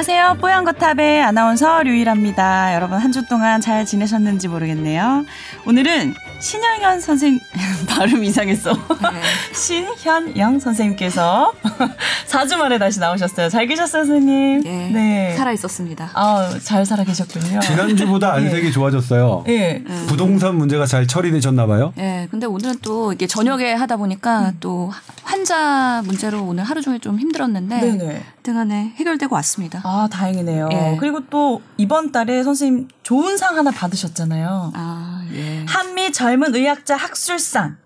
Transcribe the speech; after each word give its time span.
안녕하세요. 0.00 0.38
뽀얀거탑의 0.40 1.20
아나운서 1.22 1.82
류일합니다. 1.82 2.74
여러분 2.74 2.96
한 2.96 3.12
주 3.12 3.26
동안 3.28 3.60
잘 3.60 3.84
지내셨는지 3.84 4.48
모르겠네요. 4.48 5.26
오늘은 5.66 6.14
신영현 6.40 7.00
선생님 7.00 7.40
발음 7.88 8.24
이상했어. 8.24 8.72
네. 8.72 9.20
신현영 9.54 10.58
선생님께서 10.58 11.52
4주 12.28 12.56
만에 12.56 12.78
다시 12.78 12.98
나오셨어요. 12.98 13.48
잘 13.50 13.66
계셨어요, 13.66 14.04
선생님? 14.04 14.62
네. 14.62 14.90
네. 14.90 15.34
살아 15.36 15.52
있었습니다. 15.52 16.10
아, 16.14 16.58
잘 16.62 16.86
살아 16.86 17.04
계셨군요. 17.04 17.60
지난주보다 17.60 18.32
안색이 18.32 18.66
네. 18.66 18.70
좋아졌어요. 18.70 19.44
네. 19.46 19.84
부동산 20.06 20.56
문제가 20.56 20.86
잘 20.86 21.06
처리되셨나 21.06 21.66
봐요. 21.66 21.92
네. 21.96 22.26
근데 22.30 22.46
오늘은 22.46 22.76
또 22.82 23.12
이게 23.12 23.26
저녁에 23.26 23.74
하다 23.74 23.96
보니까 23.98 24.48
음. 24.50 24.56
또 24.60 24.90
환자 25.22 26.02
문제로 26.06 26.42
오늘 26.44 26.64
하루 26.64 26.80
종일 26.80 27.00
좀 27.00 27.18
힘들었는데 27.18 27.80
네네. 27.80 28.22
등안에 28.42 28.94
해결되고 28.96 29.34
왔습니다. 29.36 29.80
아, 29.84 30.08
다행이네요. 30.10 30.68
예. 30.72 30.96
그리고 30.98 31.20
또 31.28 31.60
이번 31.76 32.12
달에 32.12 32.42
선생님 32.42 32.88
좋은 33.10 33.36
상 33.36 33.56
하나 33.56 33.72
받으셨잖아요. 33.72 34.70
아, 34.72 35.24
예. 35.34 35.64
한미 35.66 36.12
젊은 36.12 36.54
의학자 36.54 36.94
학술상. 36.94 37.76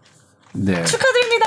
네. 0.52 0.84
축하드립니다. 0.84 1.46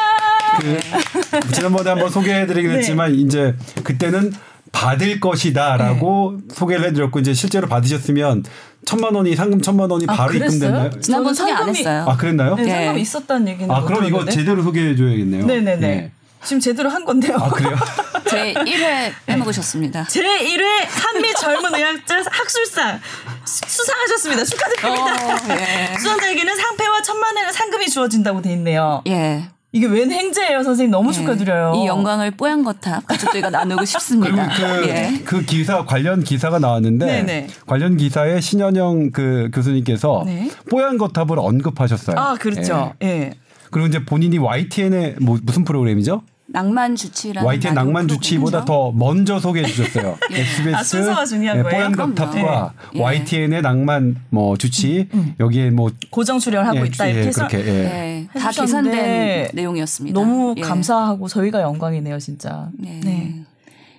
그, 0.59 1.51
지난번에 1.53 1.91
한번 1.91 2.09
소개해드리긴 2.09 2.71
네. 2.73 2.77
했지만 2.79 3.13
이제 3.13 3.55
그때는 3.83 4.33
받을 4.71 5.19
것이다라고 5.19 6.39
네. 6.47 6.55
소개를 6.55 6.87
해드렸고 6.87 7.19
이제 7.19 7.35
실제로 7.35 7.67
받으셨으면 7.67 8.45
천만 8.83 9.13
원이 9.13 9.35
상금 9.35 9.61
천만 9.61 9.91
원이 9.91 10.05
아, 10.09 10.13
바로 10.15 10.33
입금됐나요? 10.33 10.99
지난번 10.99 11.35
소개 11.35 11.51
안 11.51 11.69
했어요. 11.69 12.03
아 12.07 12.17
그랬나요? 12.17 12.55
네, 12.55 12.67
상금 12.67 12.95
네. 12.95 13.01
있었다는 13.01 13.47
얘기는. 13.47 13.69
아 13.69 13.83
그럼 13.83 14.05
이거 14.05 14.25
제대로 14.25 14.63
소개해줘야겠네요. 14.63 15.45
네네네. 15.45 15.75
네. 15.75 16.11
지금 16.43 16.59
제대로 16.59 16.89
한 16.89 17.03
건데요. 17.05 17.35
아, 17.35 17.49
그래요? 17.49 17.75
제 18.29 18.53
1회 18.53 19.11
빼먹으셨습니다. 19.25 20.05
제 20.05 20.21
1회 20.23 20.63
한미 20.89 21.33
젊은 21.33 21.75
의학자 21.75 22.23
학술상 22.29 22.99
수상하셨습니다. 23.47 24.43
축하드립니다. 24.43 25.13
어, 25.13 25.59
예. 25.59 25.95
수상자에게는 25.99 26.55
상패와 26.55 27.01
천만 27.01 27.35
원의 27.35 27.53
상금이 27.53 27.89
주어진다고 27.89 28.41
돼 28.41 28.51
있네요. 28.53 29.01
예. 29.07 29.49
이게 29.73 29.85
웬 29.85 30.11
행제예요, 30.11 30.63
선생님. 30.63 30.91
너무 30.91 31.11
네. 31.11 31.17
축하드려요. 31.17 31.73
이 31.75 31.87
영광을 31.87 32.31
뽀얀 32.31 32.63
거탑 32.63 33.05
가족들과 33.05 33.49
나누고 33.49 33.85
싶습니다. 33.85 34.49
그, 34.49 34.87
예. 34.87 35.21
그 35.25 35.43
기사 35.43 35.85
관련 35.85 36.23
기사가 36.23 36.57
나왔는데 36.57 37.05
네네. 37.05 37.47
관련 37.65 37.97
기사에 37.97 38.39
신현영 38.39 39.11
그 39.11 39.49
교수님께서 39.53 40.23
네. 40.25 40.49
뽀얀 40.69 40.97
거탑을 40.97 41.37
언급하셨어요. 41.37 42.17
아 42.17 42.35
그렇죠. 42.35 42.93
예. 43.03 43.07
예. 43.07 43.31
그리고 43.69 43.87
이제 43.87 44.03
본인이 44.05 44.37
YTN의 44.37 45.17
뭐 45.21 45.37
무슨 45.43 45.63
프로그램이죠? 45.65 46.23
낭만 46.49 46.95
주치라는 46.95 47.45
YTN 47.45 47.73
낭만 47.73 48.07
주치보다 48.07 48.65
더 48.65 48.91
먼저 48.91 49.39
소개해 49.39 49.65
주셨어요. 49.65 50.17
예. 50.31 50.41
SBS 50.41 50.75
아, 50.75 50.83
순서가 50.83 51.25
중요한 51.25 51.57
네, 51.57 51.63
거예요. 51.63 51.77
뽀얀거탑과 51.77 52.73
네. 52.93 53.01
YTN의 53.01 53.61
낭만 53.61 54.15
뭐 54.29 54.57
주치 54.57 55.09
음, 55.13 55.19
음. 55.19 55.35
여기에 55.39 55.71
뭐 55.71 55.91
고정 56.09 56.39
출연하고 56.39 56.79
예, 56.79 56.85
있다 56.85 57.05
이렇게 57.07 57.21
예, 57.21 57.27
해서 57.27 57.47
그렇게, 57.47 57.67
예. 57.67 58.27
다 58.39 58.51
계산된 58.51 59.49
내용이었습니다. 59.53 60.17
너무 60.17 60.55
예. 60.57 60.61
감사하고 60.61 61.27
저희가 61.27 61.61
영광이네요, 61.61 62.17
진짜. 62.19 62.69
네. 62.77 63.01
네. 63.03 63.43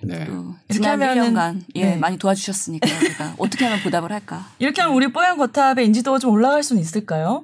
네. 0.01 0.27
지난 0.69 0.99
1년간 0.99 1.61
예, 1.75 1.85
네. 1.85 1.95
많이 1.97 2.17
도와주셨으니까 2.17 2.87
제가 2.87 3.35
어떻게 3.37 3.65
하면 3.65 3.81
보답을 3.83 4.11
할까? 4.11 4.47
이렇게 4.57 4.81
하면 4.81 4.95
우리 4.95 5.11
뽀얀 5.11 5.37
거탑의 5.37 5.85
인지도가 5.85 6.19
좀 6.19 6.31
올라갈 6.31 6.63
수는 6.63 6.81
있을까요? 6.81 7.43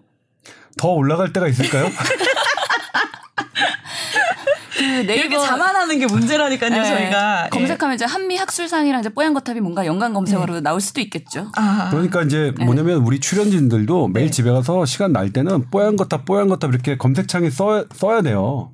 더 0.78 0.90
올라갈 0.90 1.32
때가 1.32 1.48
있을까요? 1.48 1.90
그 4.86 5.08
네이버 5.08 5.40
자만하는 5.40 6.00
게 6.00 6.06
문제라니까요, 6.06 6.70
네. 6.70 6.84
저희가. 6.84 7.50
검색하면 7.52 7.94
예. 7.94 7.96
이제 7.96 8.06
한미 8.06 8.38
학술상이랑 8.38 9.02
이제 9.02 9.10
뽀얀 9.10 9.34
거탑이 9.34 9.60
뭔가 9.60 9.86
연관 9.86 10.14
검색어로 10.14 10.56
네. 10.56 10.62
나올 10.62 10.82
수도 10.82 11.02
있겠죠. 11.02 11.52
아. 11.56 11.90
그러니까 11.92 12.22
이제 12.22 12.54
네. 12.58 12.66
뭐냐면 12.66 12.98
우리 13.00 13.20
출연진들도 13.20 14.10
매일 14.10 14.28
네. 14.28 14.32
집에 14.32 14.52
가서 14.52 14.86
시간 14.86 15.12
날 15.12 15.32
때는 15.32 15.70
뽀얀 15.72 15.96
거탑, 15.96 16.26
뽀얀 16.26 16.48
거탑 16.48 16.72
이렇게 16.72 16.98
검색창에 16.98 17.50
써, 17.50 17.86
써야 17.94 18.22
돼요. 18.22 18.72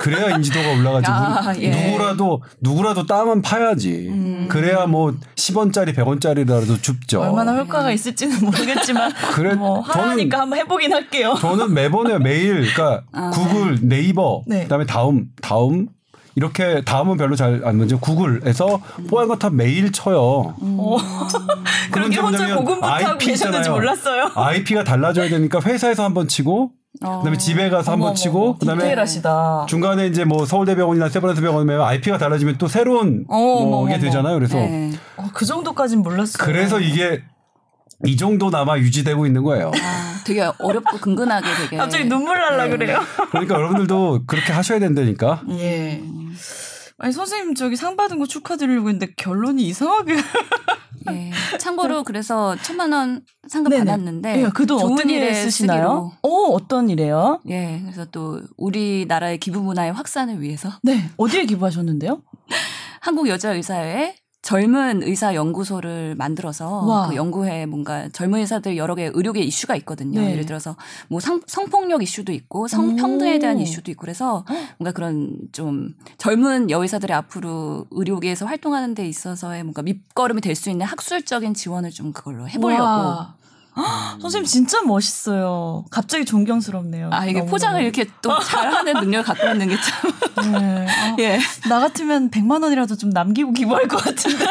그래야 0.00 0.36
인지도가 0.36 0.70
올라가지. 0.72 1.06
아, 1.10 1.54
예. 1.58 1.70
누구라도 1.70 2.42
누구라도 2.60 3.06
땀은 3.06 3.42
파야지. 3.42 4.08
음. 4.08 4.46
그래야 4.48 4.86
뭐 4.86 5.14
10원짜리 5.36 5.94
100원짜리라도 5.94 6.82
줍죠. 6.82 7.20
얼마나 7.20 7.54
효과가 7.56 7.90
있을지는 7.92 8.40
모르겠지만 8.40 9.12
그래 9.34 9.54
뭐 9.54 9.80
하니까 9.80 10.40
한번 10.40 10.58
해보긴 10.58 10.92
할게요. 10.92 11.34
저는 11.40 11.74
매번에 11.74 12.18
매일 12.18 12.56
그러니까 12.72 13.02
아. 13.12 13.30
구글, 13.30 13.78
네이버, 13.82 14.42
네. 14.46 14.62
그다음에 14.64 14.86
다음 14.86 15.26
다음 15.42 15.88
이렇게 16.34 16.82
다음은 16.84 17.16
별로 17.16 17.34
잘 17.34 17.62
안 17.64 17.78
먼저 17.78 17.98
구글에서 17.98 18.80
음. 18.98 19.06
뽀얀 19.06 19.28
거탑 19.28 19.54
매일 19.54 19.90
쳐요. 19.90 20.54
음. 20.60 20.76
그런 21.90 22.10
게 22.10 22.20
혼자 22.20 22.54
고군분투하고 22.54 23.18
계셨는지 23.18 23.70
몰랐어요. 23.70 24.30
IP가 24.34 24.84
달라져야 24.84 25.28
되니까 25.30 25.60
회사에서 25.60 26.04
한번 26.04 26.28
치고 26.28 26.72
그다음에 27.00 27.36
집에 27.36 27.68
가서 27.70 27.92
한번 27.92 28.14
치고 28.14 28.56
그다음에 28.58 28.82
디테일하시다. 28.82 29.66
중간에 29.68 30.06
이제 30.06 30.24
뭐 30.24 30.46
서울대병원이나 30.46 31.08
세브란스 31.08 31.40
병원이면 31.42 31.80
IP가 31.82 32.18
달라지면 32.18 32.58
또 32.58 32.68
새로운 32.68 33.24
뭐게 33.28 33.98
되잖아요. 33.98 34.34
그래서 34.34 34.56
네. 34.56 34.92
어, 35.16 35.24
그 35.32 35.44
정도까지는 35.44 36.02
몰랐어요. 36.02 36.44
그래서 36.44 36.80
이게 36.80 37.22
이 38.04 38.16
정도나마 38.16 38.78
유지되고 38.78 39.26
있는 39.26 39.42
거예요. 39.42 39.72
아, 39.74 40.22
되게 40.24 40.42
어렵고 40.58 40.98
근근하게 40.98 41.46
되게. 41.62 41.76
갑자기 41.78 42.04
눈물 42.04 42.38
날라 42.38 42.64
네. 42.64 42.70
그래요. 42.70 43.00
그러니까 43.30 43.54
여러분들도 43.54 44.24
그렇게 44.26 44.52
하셔야 44.52 44.78
된다니까. 44.78 45.42
예. 45.50 46.02
아니 46.98 47.12
선생님 47.12 47.54
저기 47.54 47.76
상 47.76 47.96
받은 47.96 48.18
거 48.18 48.26
축하드리려고 48.26 48.88
했는데 48.88 49.12
결론이 49.16 49.62
이상하게. 49.66 50.16
예. 51.10 51.30
참고로 51.58 52.04
그래서 52.04 52.56
천만 52.62 52.92
원 52.92 53.22
상금 53.48 53.70
네네. 53.70 53.84
받았는데 53.84 54.42
예, 54.42 54.48
그돈 54.48 54.92
어떤 54.92 55.10
일에 55.10 55.32
쓰시나요? 55.34 56.12
어, 56.22 56.28
어떤 56.28 56.88
일에요? 56.90 57.40
예. 57.48 57.80
그래서 57.82 58.04
또 58.06 58.40
우리나라의 58.56 59.38
기부 59.38 59.60
문화의 59.60 59.92
확산을 59.92 60.40
위해서 60.40 60.70
네. 60.82 61.10
어디에 61.16 61.46
기부하셨는데요? 61.46 62.22
한국 63.00 63.28
여자 63.28 63.52
의사회 63.52 64.16
젊은 64.46 65.02
의사 65.02 65.34
연구소를 65.34 66.14
만들어서 66.14 66.84
와. 66.86 67.08
그 67.08 67.16
연구에 67.16 67.66
뭔가 67.66 68.08
젊은 68.10 68.38
의사들 68.38 68.76
여러 68.76 68.94
개 68.94 69.10
의료계 69.12 69.40
이슈가 69.40 69.74
있거든요. 69.78 70.20
네. 70.20 70.30
예를 70.30 70.46
들어서 70.46 70.76
뭐 71.08 71.18
성, 71.18 71.40
성폭력 71.48 72.00
이슈도 72.00 72.30
있고 72.30 72.68
성평등에 72.68 73.40
대한 73.40 73.58
이슈도 73.58 73.90
있고 73.90 74.02
그래서 74.02 74.44
뭔가 74.78 74.92
그런 74.92 75.36
좀 75.50 75.94
젊은 76.18 76.70
여의사들이 76.70 77.12
앞으로 77.12 77.86
의료계에서 77.90 78.46
활동하는 78.46 78.94
데 78.94 79.08
있어서의 79.08 79.64
뭔가 79.64 79.82
밑거름이 79.82 80.40
될 80.40 80.54
수 80.54 80.70
있는 80.70 80.86
학술적인 80.86 81.52
지원을 81.54 81.90
좀 81.90 82.12
그걸로 82.12 82.48
해보려고 82.48 82.82
와. 82.84 83.34
음. 83.76 84.20
선생님 84.20 84.46
진짜 84.46 84.82
멋있어요. 84.82 85.84
갑자기 85.90 86.24
존경스럽네요. 86.24 87.10
아 87.12 87.26
이게 87.26 87.44
포장을 87.44 87.80
이렇게 87.82 88.06
또 88.22 88.38
잘하는 88.40 88.94
능력을 88.94 89.24
갖고 89.24 89.48
있는 89.48 89.68
게 89.68 89.76
참. 89.76 90.52
네. 90.52 90.86
아, 90.88 91.16
예. 91.18 91.38
나 91.68 91.80
같으면 91.80 92.30
100만 92.30 92.62
원이라도 92.62 92.96
좀 92.96 93.10
남기고 93.10 93.52
기부할 93.52 93.86
것 93.88 93.98
같은데. 93.98 94.44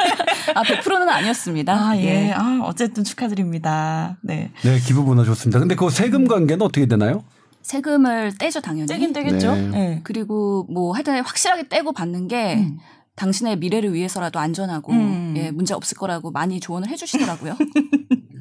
아 0.53 0.63
100%는 0.63 1.09
아니었습니다. 1.09 1.73
아 1.73 1.97
예. 1.97 2.27
예. 2.27 2.31
아 2.33 2.59
어쨌든 2.63 3.03
축하드립니다. 3.03 4.17
네. 4.21 4.51
네 4.63 4.79
기부 4.79 5.03
문화 5.03 5.23
좋습니다. 5.23 5.59
근데 5.59 5.75
그 5.75 5.89
세금 5.89 6.27
관계는 6.27 6.61
어떻게 6.63 6.85
되나요? 6.85 7.23
세금을 7.63 8.37
떼죠 8.37 8.61
당연히. 8.61 8.87
떼긴 8.87 9.11
떼겠죠. 9.11 9.55
네. 9.55 9.67
네. 9.69 10.01
그리고 10.03 10.67
뭐 10.69 10.93
하여튼 10.93 11.21
확실하게 11.23 11.67
떼고 11.69 11.93
받는 11.93 12.27
게. 12.27 12.55
음. 12.55 12.77
당신의 13.15 13.59
미래를 13.59 13.93
위해서라도 13.93 14.39
안전하고 14.39 14.91
음. 14.91 15.33
예 15.37 15.49
문제 15.49 15.73
없을 15.73 15.97
거라고 15.97 16.31
많이 16.31 16.59
조언을 16.59 16.89
해주시더라고요. 16.89 17.55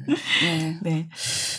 네. 0.07 0.77
네. 0.83 1.09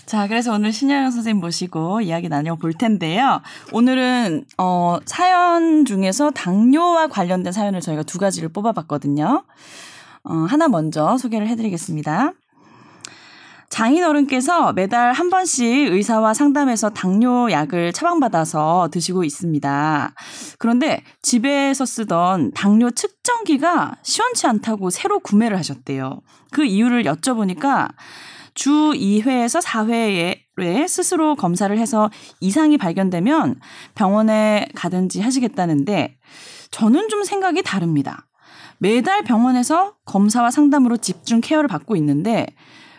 자, 0.06 0.28
그래서 0.28 0.52
오늘 0.52 0.72
신영영 0.72 1.10
선생님 1.10 1.40
모시고 1.40 2.00
이야기 2.00 2.28
나눠볼 2.28 2.74
텐데요. 2.74 3.40
오늘은, 3.72 4.44
어, 4.58 4.98
사연 5.04 5.84
중에서 5.84 6.30
당뇨와 6.30 7.08
관련된 7.08 7.52
사연을 7.52 7.80
저희가 7.80 8.02
두 8.02 8.18
가지를 8.18 8.48
뽑아봤거든요. 8.50 9.44
어, 10.24 10.34
하나 10.48 10.68
먼저 10.68 11.16
소개를 11.18 11.48
해드리겠습니다. 11.48 12.32
장인어른께서 13.68 14.72
매달 14.72 15.12
한 15.12 15.28
번씩 15.28 15.92
의사와 15.92 16.34
상담해서 16.34 16.90
당뇨 16.90 17.50
약을 17.50 17.92
처방받아서 17.92 18.88
드시고 18.92 19.24
있습니다. 19.24 20.14
그런데 20.58 21.02
집에서 21.20 21.84
쓰던 21.84 22.52
당뇨 22.52 22.90
측정기가 22.90 23.96
시원치 24.02 24.46
않다고 24.46 24.90
새로 24.90 25.18
구매를 25.18 25.58
하셨대요. 25.58 26.20
그 26.52 26.64
이유를 26.64 27.02
여쭤보니까 27.04 27.90
주 28.56 28.70
2회에서 28.94 29.62
4회에 29.62 30.88
스스로 30.88 31.36
검사를 31.36 31.76
해서 31.78 32.10
이상이 32.40 32.78
발견되면 32.78 33.60
병원에 33.94 34.66
가든지 34.74 35.20
하시겠다는데 35.20 36.16
저는 36.70 37.08
좀 37.10 37.22
생각이 37.22 37.62
다릅니다. 37.62 38.26
매달 38.78 39.22
병원에서 39.22 39.94
검사와 40.06 40.50
상담으로 40.50 40.96
집중 40.96 41.40
케어를 41.42 41.68
받고 41.68 41.96
있는데 41.96 42.46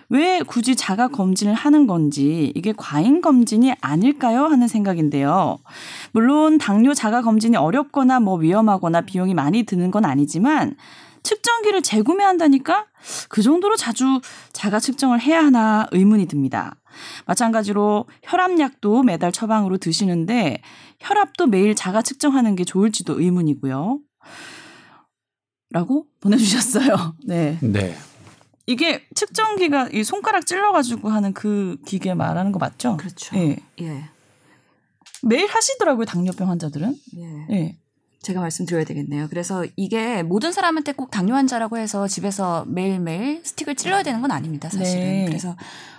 왜 0.09 0.41
굳이 0.41 0.75
자가 0.75 1.07
검진을 1.07 1.55
하는 1.55 1.87
건지 1.87 2.53
이게 2.55 2.71
과잉 2.77 3.21
검진이 3.21 3.73
아닐까요 3.81 4.45
하는 4.45 4.67
생각인데요. 4.67 5.57
물론 6.11 6.59
당뇨 6.59 6.93
자가 6.93 7.23
검진이 7.23 7.57
어렵거나 7.57 8.19
뭐 8.19 8.37
위험하거나 8.37 9.01
비용이 9.01 9.33
많이 9.33 9.63
드는 9.63 9.89
건 9.89 10.05
아니지만 10.05 10.75
측정기를 11.27 11.81
재구매한다니까 11.81 12.85
그 13.27 13.41
정도로 13.41 13.75
자주 13.75 14.21
자가 14.53 14.79
측정을 14.79 15.19
해야 15.19 15.43
하나 15.43 15.85
의문이 15.91 16.27
듭니다. 16.27 16.77
마찬가지로 17.25 18.05
혈압약도 18.23 19.03
매달 19.03 19.33
처방으로 19.33 19.77
드시는데 19.77 20.61
혈압도 20.99 21.47
매일 21.47 21.75
자가 21.75 22.01
측정하는 22.01 22.55
게 22.55 22.63
좋을지도 22.63 23.19
의문이고요. 23.19 23.99
라고 25.71 26.05
보내주셨어요. 26.21 27.17
네. 27.27 27.59
네. 27.61 27.97
이게 28.65 29.05
측정기가 29.13 29.89
이 29.91 30.05
손가락 30.05 30.45
찔러가지고 30.45 31.09
하는 31.09 31.33
그 31.33 31.77
기계 31.85 32.13
말하는 32.13 32.53
거 32.53 32.59
맞죠? 32.59 32.95
그렇죠. 32.95 33.35
예. 33.35 33.57
예. 33.81 34.09
매일 35.23 35.47
하시더라고요 35.47 36.05
당뇨병 36.05 36.49
환자들은. 36.49 36.95
예. 37.17 37.47
예. 37.51 37.77
제가 38.21 38.41
말씀드려야 38.41 38.83
되겠네요. 38.83 39.27
그래서 39.29 39.65
이게 39.75 40.23
모든 40.23 40.51
사람한테 40.51 40.91
꼭 40.93 41.11
당뇨 41.11 41.35
환자라고 41.35 41.77
해서 41.77 42.07
집에서 42.07 42.65
매일매일 42.67 43.41
스틱을 43.43 43.75
찔러야 43.75 44.03
되는 44.03 44.21
건 44.21 44.31
아닙니다, 44.31 44.69
사실은. 44.69 45.01
네. 45.01 45.25
그래서 45.25 45.55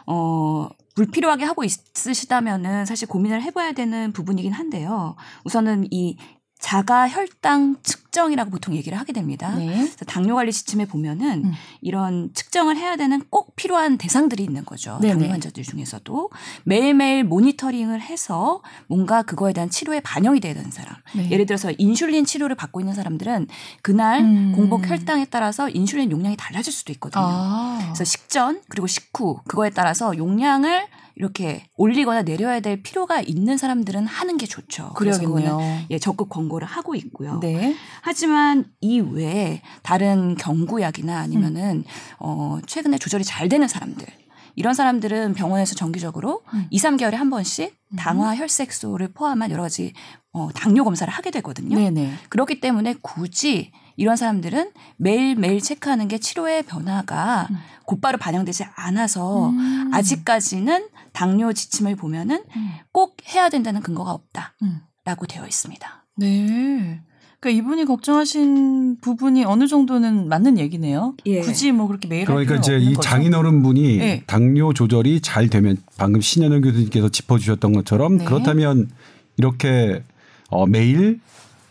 어 0.07 0.69
불필요하게 0.95 1.45
하고 1.45 1.63
있으시다면은 1.65 2.85
사실 2.85 3.07
고민을 3.07 3.43
해봐야 3.43 3.73
되는 3.73 4.13
부분이긴 4.13 4.53
한데요. 4.53 5.15
우선은 5.45 5.89
이 5.93 6.17
자가 6.59 7.09
혈당 7.09 7.77
측정이라고 7.83 8.51
보통 8.51 8.75
얘기를 8.75 8.99
하게 8.99 9.13
됩니다. 9.13 9.55
네. 9.55 9.67
그래서 9.67 10.05
당뇨 10.05 10.35
관리 10.35 10.53
지침에 10.53 10.87
보면은 10.87 11.45
음. 11.45 11.53
이런 11.81 12.31
측정을 12.35 12.77
해야 12.77 12.97
되는 12.97 13.23
꼭 13.31 13.55
필요한 13.55 13.97
대상들이 13.97 14.43
있는 14.43 14.65
거죠. 14.65 14.99
네네. 15.01 15.15
당뇨 15.15 15.33
환자들 15.33 15.63
중에서도 15.63 16.31
매일매일 16.65 17.23
모니터링을 17.25 18.01
해서 18.01 18.61
뭔가 18.89 19.23
그거에 19.23 19.53
대한 19.53 19.71
치료에 19.71 20.01
반영이 20.01 20.41
돼야 20.41 20.55
되는 20.55 20.71
사람. 20.71 20.97
네. 21.15 21.31
예를 21.31 21.47
들어서 21.47 21.71
인슐린 21.79 22.25
치료를 22.25 22.57
받고 22.57 22.81
있는 22.81 22.93
사람들은 22.93 23.47
그날 23.83 24.23
음. 24.23 24.53
공복 24.57 24.89
혈당에 24.89 25.27
따라서 25.27 25.69
인슐린 25.69 26.11
용량이 26.11 26.37
달라질 26.37 26.73
수도 26.73 26.93
있거든요. 26.95 27.25
아. 27.25 27.79
그래서 27.83 28.03
식전 28.03 28.63
그리고 28.69 28.89
식후 28.89 29.41
그거에 29.47 29.71
따라서 29.71 30.17
용량을 30.17 30.87
이렇게 31.19 31.65
올리거나 31.77 32.23
내려야 32.23 32.61
될 32.61 32.81
필요가 32.81 33.21
있는 33.21 33.57
사람들은 33.57 34.07
하는 34.07 34.39
게 34.39 34.47
좋죠. 34.47 34.93
그래야겠네요. 34.95 35.59
예, 35.91 35.99
적극 35.99 36.29
권고를 36.29 36.67
하고 36.67 36.95
있고요. 36.95 37.41
네. 37.41 37.75
하지만 38.03 38.67
이 38.81 39.01
외에 39.01 39.61
다른 39.83 40.37
경구약이나 40.37 41.19
아니면은 41.19 41.85
어 42.21 42.59
최근에 42.67 42.99
조절이 42.99 43.25
잘 43.25 43.49
되는 43.49 43.67
사람들 43.67 44.07
이런 44.55 44.75
사람들은 44.75 45.35
병원에서 45.35 45.75
정기적으로 45.75 46.43
음. 46.55 46.67
2, 46.71 46.79
3개월에 46.79 47.15
한 47.15 47.31
번씩 47.31 47.77
당화 47.97 48.37
혈색소를 48.37 49.09
포함한 49.13 49.51
여러 49.51 49.63
가지 49.63 49.93
어 50.33 50.51
당뇨 50.55 50.85
검사를 50.85 51.13
하게 51.13 51.33
되거든요. 51.33 51.77
네네. 51.77 52.13
그렇기 52.29 52.61
때문에 52.61 52.95
굳이 53.03 53.73
이런 53.97 54.15
사람들은 54.15 54.71
매일매일 54.97 55.61
체크하는 55.61 56.07
게 56.07 56.19
치료의 56.19 56.63
변화가 56.63 57.49
음. 57.51 57.57
곧바로 57.85 58.19
반영되지 58.19 58.65
않아서 58.75 59.51
음. 59.51 59.91
아직까지는 59.93 60.89
당뇨 61.19 61.53
지침을 61.53 61.97
보면은 61.97 62.45
음. 62.55 62.71
꼭 62.93 63.17
해야 63.35 63.49
된다는 63.49 63.81
근거가 63.81 64.13
없다라고 64.13 64.53
음. 64.63 65.27
되어 65.29 65.45
있습니다. 65.45 66.07
네. 66.19 67.01
그러니까 67.41 67.59
이분이 67.59 67.87
걱정하신 67.87 68.99
부분이 69.01 69.45
어느 69.45 69.67
정도는 69.67 70.29
맞는 70.29 70.59
얘기네요. 70.59 71.17
예. 71.27 71.41
굳이 71.41 71.73
뭐 71.73 71.89
그렇게 71.89 72.07
매일 72.07 72.25
그러니까 72.25 72.55
할 72.55 72.59
이제 72.61 72.79
이 72.79 72.95
거죠. 72.95 73.01
장인어른 73.01 73.65
분이 73.65 73.97
네. 73.97 74.23
당뇨 74.29 74.73
조절이 74.73 75.21
잘 75.21 75.49
되면 75.49 75.77
방금 75.97 76.21
신현영 76.21 76.61
교수님께서 76.61 77.09
짚어주셨던 77.09 77.73
것처럼 77.73 78.19
네. 78.19 78.25
그렇다면 78.25 78.89
이렇게 79.37 80.05
어, 80.51 80.67
매일 80.67 81.19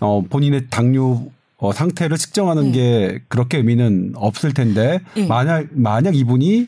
어, 0.01 0.23
본인의 0.29 0.67
당뇨 0.69 1.25
어, 1.55 1.71
상태를 1.71 2.17
측정하는 2.17 2.71
네. 2.71 2.71
게 2.71 3.23
그렇게 3.29 3.57
의미는 3.59 4.11
없을 4.15 4.53
텐데 4.53 4.99
네. 5.15 5.25
만약 5.25 5.67
만약 5.71 6.17
이분이 6.17 6.67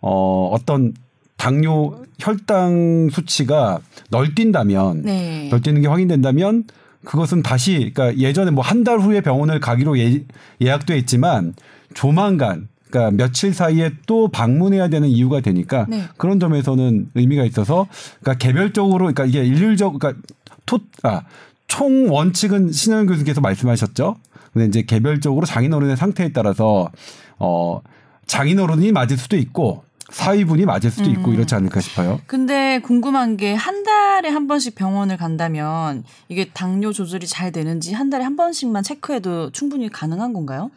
어, 0.00 0.50
어떤 0.52 0.92
당뇨 1.36 2.02
혈당 2.18 3.08
수치가 3.12 3.80
널뛴다면 4.10 5.02
네. 5.02 5.48
널뛰는 5.50 5.82
게 5.82 5.88
확인된다면 5.88 6.64
그것은 7.04 7.42
다시 7.42 7.92
그러니까 7.94 8.18
예전에 8.18 8.50
뭐 8.50 8.64
한 8.64 8.84
달 8.84 8.98
후에 8.98 9.20
병원을 9.20 9.60
가기로 9.60 9.98
예, 9.98 10.24
예약돼 10.60 10.96
있지만 10.98 11.54
조만간 11.94 12.68
그러니까 12.90 13.16
며칠 13.16 13.52
사이에 13.52 13.92
또 14.06 14.28
방문해야 14.28 14.88
되는 14.88 15.08
이유가 15.08 15.40
되니까 15.40 15.86
네. 15.88 16.04
그런 16.16 16.40
점에서는 16.40 17.10
의미가 17.14 17.44
있어서 17.44 17.86
그러니까 18.20 18.44
개별적으로 18.44 18.98
그러니까 18.98 19.24
이게 19.24 19.44
일률적 19.44 19.98
그러니까 19.98 20.20
토, 20.66 20.78
아, 21.02 21.22
총 21.68 22.10
원칙은 22.10 22.72
신현 22.72 23.06
교수께서 23.06 23.40
말씀하셨죠. 23.40 24.16
근데 24.52 24.66
이제 24.66 24.82
개별적으로 24.82 25.46
장인어른의 25.46 25.96
상태에 25.96 26.32
따라서 26.32 26.90
어 27.38 27.80
장인어른이 28.26 28.92
맞을 28.92 29.16
수도 29.18 29.36
있고 29.36 29.84
사위분이 30.10 30.64
맞을 30.66 30.90
수도 30.90 31.10
있고 31.10 31.30
음. 31.30 31.34
이렇지 31.34 31.54
않을까 31.54 31.80
싶어요. 31.80 32.20
근데 32.26 32.80
궁금한 32.80 33.36
게 33.36 33.54
한 33.54 33.82
달에 33.82 34.28
한 34.28 34.46
번씩 34.46 34.74
병원을 34.74 35.16
간다면 35.16 36.04
이게 36.28 36.50
당뇨 36.52 36.92
조절이 36.92 37.26
잘 37.26 37.50
되는지 37.52 37.92
한 37.94 38.10
달에 38.10 38.22
한 38.24 38.36
번씩만 38.36 38.82
체크해도 38.82 39.50
충분히 39.50 39.88
가능한 39.88 40.32
건가요? 40.32 40.70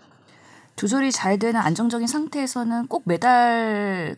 조절이 0.76 1.12
잘 1.12 1.38
되는 1.38 1.60
안정적인 1.60 2.08
상태에서는 2.08 2.88
꼭 2.88 3.04
매달 3.06 4.16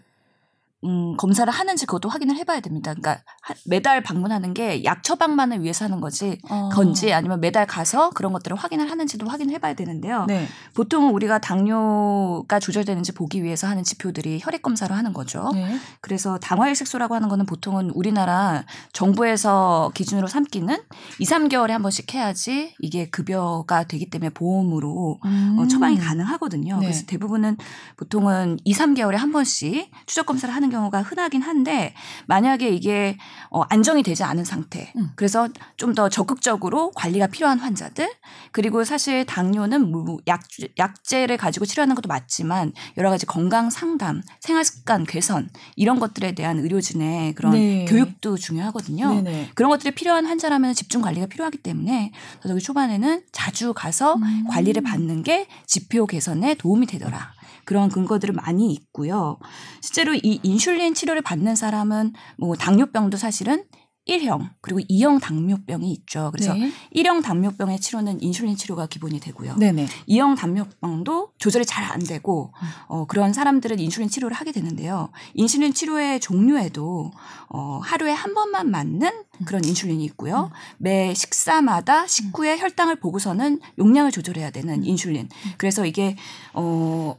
음, 0.83 1.15
검사를 1.17 1.51
하는지 1.51 1.85
그것도 1.85 2.09
확인을 2.09 2.35
해봐야 2.37 2.59
됩니다. 2.59 2.93
그러니까 2.93 3.23
하- 3.43 3.53
매달 3.65 4.01
방문하는 4.01 4.53
게 4.53 4.83
약 4.83 5.03
처방만을 5.03 5.61
위해서 5.63 5.85
하는 5.85 5.99
거지 6.01 6.39
어. 6.49 6.69
건지 6.73 7.13
아니면 7.13 7.39
매달 7.39 7.67
가서 7.67 8.09
그런 8.11 8.33
것들을 8.33 8.57
확인을 8.57 8.89
하는지도 8.89 9.27
확인을 9.27 9.53
해봐야 9.55 9.73
되는데요. 9.75 10.25
네. 10.27 10.47
보통 10.73 11.13
우리가 11.13 11.39
당뇨가 11.39 12.59
조절되는지 12.59 13.11
보기 13.11 13.43
위해서 13.43 13.67
하는 13.67 13.83
지표들이 13.83 14.39
혈액 14.41 14.61
검사로 14.63 14.95
하는 14.95 15.13
거죠. 15.13 15.49
네. 15.53 15.77
그래서 16.01 16.37
당화혈색소라고 16.39 17.13
하는 17.15 17.29
거는 17.29 17.45
보통은 17.45 17.91
우리나라 17.91 18.63
정부에서 18.93 19.91
기준으로 19.93 20.27
삼기는 20.27 20.75
2, 21.19 21.25
3개월에 21.25 21.69
한 21.69 21.81
번씩 21.81 22.13
해야지 22.13 22.73
이게 22.79 23.09
급여가 23.09 23.83
되기 23.83 24.09
때문에 24.09 24.29
보험으로 24.29 25.19
음. 25.25 25.57
어, 25.59 25.67
처방이 25.67 25.97
가능하거든요. 25.99 26.77
네. 26.79 26.85
그래서 26.87 27.05
대부분은 27.05 27.57
보통은 27.97 28.57
2, 28.63 28.73
3개월에 28.73 29.15
한 29.17 29.31
번씩 29.31 29.91
추적 30.05 30.25
검사를 30.25 30.53
하는 30.53 30.70
경우가 30.71 31.03
흔하긴 31.03 31.43
한데 31.43 31.93
만약에 32.25 32.69
이게 32.69 33.17
어, 33.51 33.61
안정이 33.69 34.01
되지 34.01 34.23
않은 34.23 34.45
상태. 34.45 34.91
음. 34.97 35.11
그래서 35.15 35.47
좀 35.77 35.91
더 35.93 36.09
적극적으로 36.09 36.91
관리가 36.91 37.27
필요한 37.27 37.59
환자들 37.59 38.09
그리고 38.51 38.83
사실 38.83 39.25
당뇨는 39.25 39.91
뭐 39.91 40.17
약, 40.27 40.41
약제를 40.77 41.37
가지고 41.37 41.65
치료하는 41.65 41.95
것도 41.95 42.07
맞지만 42.07 42.73
여러 42.97 43.09
가지 43.09 43.25
건강 43.25 43.69
상담, 43.69 44.21
생활 44.39 44.63
습관 44.63 45.05
개선 45.05 45.49
이런 45.75 45.99
것들에 45.99 46.33
대한 46.33 46.59
의료진의 46.59 47.33
그런 47.33 47.53
네. 47.53 47.85
교육도 47.85 48.37
중요하거든요. 48.37 49.13
네네. 49.15 49.51
그런 49.55 49.69
것들이 49.69 49.91
필요한 49.93 50.25
환자라면 50.25 50.73
집중 50.73 51.01
관리가 51.01 51.27
필요하기 51.27 51.59
때문에 51.59 52.11
저기 52.45 52.61
초반에는 52.61 53.23
자주 53.31 53.73
가서 53.73 54.15
음. 54.15 54.45
관리를 54.49 54.83
받는 54.83 55.23
게 55.23 55.47
지표 55.65 56.05
개선에 56.05 56.55
도움이 56.55 56.85
되더라. 56.87 57.33
그런 57.65 57.89
근거들은 57.89 58.35
많이 58.35 58.71
있고요. 58.73 59.37
실제로 59.81 60.13
이 60.13 60.39
인슐린 60.43 60.93
치료를 60.93 61.21
받는 61.21 61.55
사람은 61.55 62.13
뭐 62.37 62.55
당뇨병도 62.55 63.17
사실은 63.17 63.63
1형 64.07 64.49
그리고 64.61 64.79
2형 64.89 65.21
당뇨병이 65.21 65.91
있죠. 65.91 66.31
그래서 66.33 66.55
네. 66.55 66.71
1형 66.95 67.21
당뇨병의 67.21 67.79
치료는 67.79 68.21
인슐린 68.21 68.55
치료가 68.55 68.87
기본이 68.87 69.19
되고요. 69.19 69.55
네네. 69.57 69.85
2형 70.09 70.35
당뇨병도 70.35 71.33
조절이 71.37 71.65
잘 71.65 71.81
안 71.91 71.99
되고 71.99 72.51
어, 72.87 73.05
그런 73.05 73.31
사람들은 73.33 73.79
인슐린 73.79 74.09
치료를 74.09 74.35
하게 74.35 74.51
되는데요. 74.53 75.11
인슐린 75.35 75.73
치료의 75.73 76.19
종류에도 76.19 77.11
어, 77.49 77.79
하루에 77.83 78.11
한 78.11 78.33
번만 78.33 78.71
맞는 78.71 79.11
그런 79.45 79.63
인슐린이 79.65 80.03
있고요. 80.05 80.51
매 80.77 81.13
식사마다 81.13 82.07
식후에 82.07 82.57
혈당을 82.59 82.95
보고서는 82.97 83.59
용량을 83.77 84.11
조절해야 84.11 84.49
되는 84.51 84.83
인슐린. 84.83 85.29
그래서 85.57 85.85
이게 85.85 86.15
어 86.53 87.15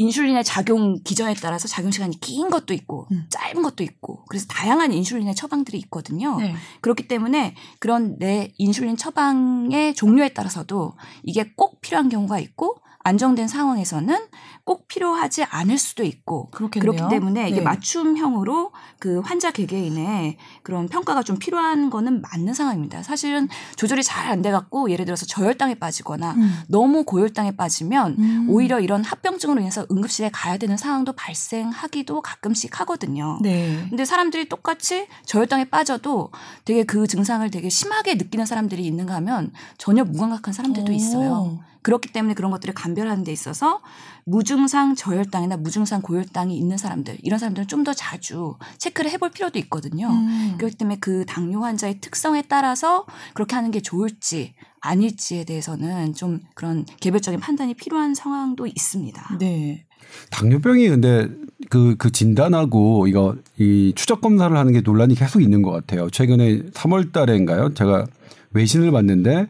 인슐린의 0.00 0.44
작용 0.44 0.98
기전에 1.04 1.34
따라서 1.34 1.68
작용 1.68 1.90
시간이 1.90 2.20
긴 2.20 2.48
것도 2.48 2.72
있고 2.72 3.06
음. 3.12 3.26
짧은 3.28 3.62
것도 3.62 3.84
있고 3.84 4.24
그래서 4.30 4.46
다양한 4.48 4.94
인슐린의 4.94 5.34
처방들이 5.34 5.76
있거든요. 5.80 6.38
네. 6.38 6.54
그렇기 6.80 7.06
때문에 7.06 7.54
그런 7.80 8.16
내 8.18 8.54
인슐린 8.56 8.96
처방의 8.96 9.94
종류에 9.94 10.30
따라서도 10.30 10.94
이게 11.22 11.52
꼭 11.54 11.82
필요한 11.82 12.08
경우가 12.08 12.38
있고 12.38 12.76
안정된 13.00 13.46
상황에서는 13.48 14.16
꼭 14.64 14.88
필요하지 14.88 15.44
않을 15.44 15.78
수도 15.78 16.02
있고 16.04 16.50
그렇겠네요. 16.50 16.92
그렇기 16.92 17.14
때문에 17.14 17.48
이게 17.48 17.58
네. 17.58 17.62
맞춤형으로 17.62 18.72
그 18.98 19.20
환자 19.20 19.50
개개인의 19.50 20.36
그런 20.62 20.88
평가가 20.88 21.22
좀 21.22 21.38
필요한 21.38 21.90
거는 21.90 22.22
맞는 22.22 22.54
상황입니다. 22.54 23.02
사실은 23.02 23.48
조절이 23.76 24.02
잘 24.02 24.30
안 24.30 24.40
돼 24.42 24.50
갖고 24.50 24.90
예를 24.90 25.04
들어서 25.04 25.26
저혈당에 25.26 25.74
빠지거나 25.74 26.32
음. 26.32 26.62
너무 26.68 27.04
고혈당에 27.04 27.56
빠지면 27.56 28.16
음. 28.18 28.46
오히려 28.48 28.80
이런 28.80 29.02
합병증으로 29.04 29.60
인해서 29.60 29.86
응급실에 29.90 30.30
가야 30.32 30.56
되는 30.56 30.76
상황도 30.76 31.12
발생하기도 31.14 32.22
가끔씩 32.22 32.80
하거든요. 32.80 33.38
네. 33.42 33.86
근데 33.88 34.04
사람들이 34.04 34.48
똑같이 34.48 35.06
저혈당에 35.26 35.64
빠져도 35.66 36.30
되게 36.64 36.84
그 36.84 37.06
증상을 37.06 37.48
되게 37.50 37.68
심하게 37.68 38.14
느끼는 38.14 38.46
사람들이 38.46 38.84
있는가 38.86 39.14
하면 39.16 39.52
전혀 39.78 40.04
무감각한 40.04 40.54
사람들도 40.54 40.90
오. 40.92 40.94
있어요. 40.94 41.58
그렇기 41.82 42.12
때문에 42.12 42.34
그런 42.34 42.50
것들을 42.50 42.74
감별하는 42.74 43.24
데 43.24 43.32
있어서 43.32 43.80
무증상 44.26 44.94
저혈당이나 44.94 45.56
무증상 45.56 46.02
고혈당이 46.02 46.56
있는 46.56 46.76
사람들 46.76 47.18
이런 47.22 47.38
사람들은 47.38 47.66
좀 47.66 47.80
더 47.80 47.94
자주 47.94 48.56
체크를 48.76 49.10
해볼 49.12 49.30
필요도 49.30 49.58
있거든요. 49.60 50.10
음. 50.10 50.54
그렇기 50.58 50.76
때문에 50.76 50.98
그 51.00 51.24
당뇨 51.26 51.60
환자의 51.62 52.00
특성에 52.00 52.42
따라서 52.46 53.06
그렇게 53.32 53.56
하는 53.56 53.70
게 53.70 53.80
좋을지 53.80 54.54
아닐지에 54.80 55.44
대해서는 55.44 56.12
좀 56.14 56.40
그런 56.54 56.84
개별적인 57.00 57.40
판단이 57.40 57.74
필요한 57.74 58.14
상황도 58.14 58.66
있습니다. 58.66 59.38
네. 59.38 59.86
당뇨병이 60.30 60.88
근데 60.88 61.28
그, 61.68 61.96
그 61.96 62.10
진단하고 62.10 63.06
이거 63.06 63.36
이 63.58 63.92
추적 63.94 64.20
검사를 64.20 64.54
하는 64.54 64.72
게 64.72 64.80
논란이 64.80 65.14
계속 65.14 65.40
있는 65.42 65.62
것 65.62 65.70
같아요. 65.70 66.10
최근에 66.10 66.70
3월 66.70 67.12
달에인가요? 67.12 67.74
제가 67.74 68.06
외신을 68.52 68.90
봤는데 68.90 69.48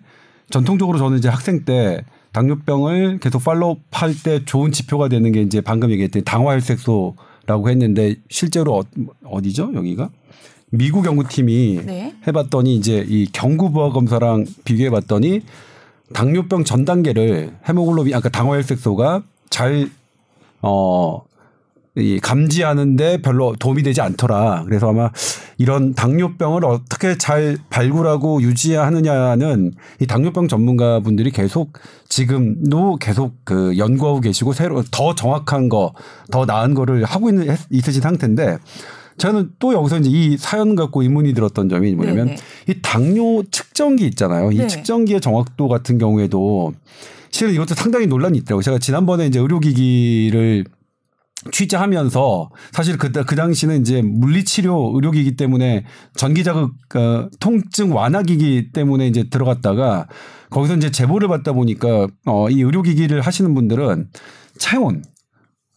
전통적으로 0.51 0.99
저는 0.99 1.19
이제 1.19 1.29
학생 1.29 1.65
때 1.65 2.05
당뇨병을 2.33 3.19
계속 3.19 3.43
팔로우 3.45 3.77
할 3.91 4.15
때 4.23 4.45
좋은 4.45 4.73
지표가 4.73 5.09
되는 5.09 5.33
게 5.33 5.43
이제 5.43 5.61
방금 5.61 5.91
얘기했던 5.91 6.25
당화혈색소라고 6.25 7.69
했는데 7.71 8.17
실제로 8.29 8.85
어, 9.25 9.43
디죠 9.43 9.73
여기가? 9.75 10.11
미국 10.71 11.05
연구팀이 11.05 11.81
네. 11.85 12.15
해봤더니 12.27 12.77
이제 12.77 13.05
이 13.09 13.27
경구부하 13.33 13.91
검사랑 13.91 14.47
비교해 14.65 14.91
봤더니 14.91 15.43
당뇨병 16.13 16.65
전 16.65 16.85
단계를 16.85 17.57
헤모글로빈 17.69 18.15
아까 18.15 18.29
당화혈색소가 18.29 19.23
잘 19.49 19.91
어, 20.63 21.23
이 21.97 22.21
감지하는데 22.21 23.21
별로 23.21 23.55
도움이 23.59 23.83
되지 23.83 24.01
않더라. 24.01 24.65
그래서 24.67 24.91
아마 24.91 25.11
이런 25.59 25.95
당뇨병을 25.95 26.65
어떻게 26.65 27.19
잘 27.19 27.59
발굴하고 27.69 28.43
유지하느냐는 28.43 29.73
이 29.99 30.07
당뇨병 30.07 30.47
전문가 30.47 31.01
분들이 31.01 31.31
계속 31.33 31.73
지금도 32.09 32.97
계속 32.97 33.35
그 33.45 33.77
연구하고 33.77 34.21
계시고 34.21 34.53
새로 34.53 34.83
더 34.91 35.15
정확한 35.15 35.69
거, 35.69 35.93
더 36.31 36.45
나은 36.45 36.75
거를 36.75 37.05
하고 37.05 37.29
있는 37.29 37.57
있으신 37.71 38.01
상태인데 38.01 38.59
저는 39.19 39.51
또 39.59 39.75
여기서 39.75 39.99
이제 39.99 40.09
이 40.11 40.37
사연 40.39 40.77
갖고 40.77 41.03
의문이 41.03 41.35
들었던 41.35 41.69
점이 41.69 41.95
뭐냐면 41.95 42.27
네네. 42.27 42.39
이 42.69 42.75
당뇨 42.83 43.43
측정기 43.51 44.07
있잖아요. 44.07 44.53
이 44.53 44.59
네. 44.59 44.67
측정기의 44.67 45.21
정확도 45.21 45.69
같은 45.69 45.99
경우에도 45.99 46.73
실은 47.31 47.53
이것도 47.53 47.75
상당히 47.75 48.07
논란이 48.07 48.39
있더라고요. 48.39 48.63
제가 48.63 48.79
지난번에 48.79 49.27
이제 49.27 49.39
의료기기를 49.39 50.65
취재하면서 51.53 52.51
사실 52.73 52.99
그, 52.99 53.11
그 53.11 53.35
당시는 53.35 53.81
이제 53.81 54.03
물리치료 54.03 54.93
의료기기 54.95 55.37
때문에 55.37 55.85
전기자극 56.15 56.73
어, 56.97 57.29
통증 57.41 57.95
완화기기 57.95 58.73
때문에 58.73 59.07
이제 59.07 59.25
들어갔다가 59.31 60.07
거기서 60.51 60.77
이제 60.77 60.91
제보를 60.91 61.29
받다 61.29 61.53
보니까 61.53 62.09
어, 62.27 62.51
이 62.51 62.61
의료기기를 62.61 63.23
하시는 63.23 63.55
분들은 63.55 64.09
체온 64.59 65.03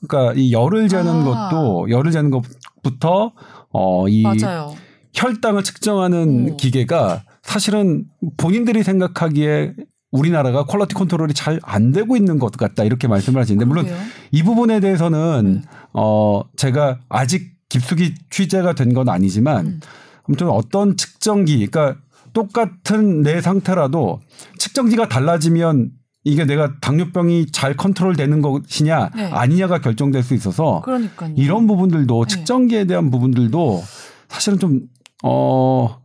그러니까 0.05 0.33
이 0.37 0.51
열을 0.51 0.89
재는 0.89 1.07
아. 1.07 1.49
것도 1.49 1.89
열을 1.89 2.11
재는 2.11 2.29
것부터 2.29 3.31
어, 3.71 4.07
이 4.07 4.23
맞아요. 4.23 4.75
혈당을 5.13 5.63
측정하는 5.63 6.51
오. 6.51 6.57
기계가 6.57 7.23
사실은 7.41 8.05
본인들이 8.37 8.83
생각하기에 8.83 9.73
우리나라가 10.13 10.63
퀄러티 10.65 10.93
컨트롤이 10.95 11.33
잘 11.33 11.59
안 11.63 11.91
되고 11.91 12.15
있는 12.15 12.39
것 12.39 12.51
같다 12.55 12.83
이렇게 12.83 13.07
말씀을 13.07 13.41
하시는데 13.41 13.65
물론 13.65 13.85
그래요? 13.85 13.99
이 14.31 14.43
부분에 14.43 14.79
대해서는 14.79 15.63
음. 15.63 15.63
어 15.93 16.43
제가 16.55 16.99
아직 17.09 17.51
깊숙이 17.69 18.13
취재가 18.29 18.73
된 18.73 18.93
건 18.93 19.09
아니지만 19.09 19.65
음. 19.65 19.79
아무튼 20.23 20.49
어떤 20.49 20.95
측정기 20.95 21.65
그러니까 21.67 21.99
똑같은 22.33 23.21
내 23.21 23.41
상태라도 23.41 24.21
측정기가 24.59 25.07
달라지면 25.09 25.91
이게 26.23 26.45
내가 26.45 26.71
당뇨병이 26.79 27.47
잘 27.51 27.75
컨트롤 27.75 28.15
되는 28.15 28.41
것이냐 28.41 29.09
네. 29.15 29.25
아니냐가 29.31 29.79
결정될 29.81 30.23
수 30.23 30.33
있어서 30.35 30.81
그러니까요. 30.85 31.33
이런 31.37 31.67
부분들도 31.67 32.25
네. 32.25 32.35
측정기에 32.35 32.85
대한 32.85 33.11
부분들도 33.11 33.83
사실은 34.29 34.59
좀 34.59 34.81
어 35.25 36.01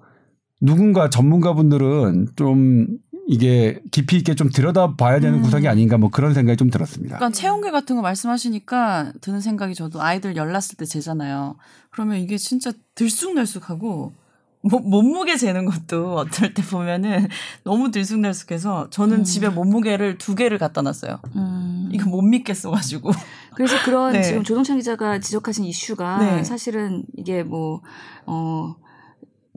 누군가 0.61 1.11
전문가분들은 1.11 2.29
좀 2.37 2.87
이게 3.31 3.79
깊이 3.91 4.17
있게 4.17 4.35
좀 4.35 4.49
들여다봐야 4.49 5.21
되는 5.21 5.41
음. 5.41 5.43
구석이 5.43 5.69
아닌가 5.69 5.99
뭐 5.99 6.09
그런 6.09 6.33
생각이 6.33 6.57
좀 6.57 6.71
들었습니다. 6.71 7.19
그러니까 7.19 7.39
체온계 7.39 7.71
같은 7.71 7.95
거 7.95 8.01
말씀하시니까 8.01 9.13
드는 9.21 9.43
생각이 9.43 9.75
저도 9.75 10.01
아이들 10.01 10.35
열 10.35 10.51
났을 10.51 10.79
때 10.79 10.87
재잖아요. 10.87 11.57
그러면 11.91 12.17
이게 12.17 12.39
진짜 12.39 12.73
들쑥날쑥하고 12.95 14.15
뭐, 14.63 14.81
몸무게 14.81 15.37
재는 15.37 15.67
것도 15.67 16.17
어떨 16.25 16.55
때 16.55 16.63
보면은 16.63 17.29
너무 17.65 17.91
들쑥날쑥해서 17.91 18.89
저는 18.89 19.19
음. 19.19 19.25
집에 19.25 19.51
몸무게를 19.51 20.17
두 20.17 20.35
개를 20.35 20.57
갖다 20.57 20.81
놨어요. 20.81 21.21
음. 21.37 21.91
이거 21.93 22.09
못 22.09 22.23
믿겠어가지고. 22.23 23.11
그래서 23.55 23.77
그런 23.85 24.15
네. 24.15 24.23
지금 24.23 24.43
조동찬 24.43 24.79
기자가 24.79 25.21
지적하신 25.21 25.67
이슈가 25.67 26.19
네. 26.19 26.45
사실은 26.45 27.05
이게 27.15 27.43
뭐, 27.43 27.83
어, 28.25 28.75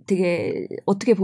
되게 0.08 0.68
어떻게 0.86 1.14
보면 1.14 1.20